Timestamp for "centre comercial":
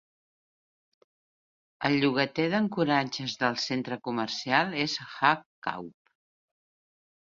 3.67-4.75